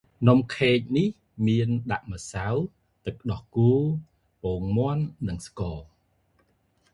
[0.27, 1.09] នំខេកនេះ
[1.47, 2.47] មានដាក់ម្សៅ
[3.05, 3.71] ទឹកដោះគោ
[4.43, 5.77] ពងមាន់ និង ស្ករ។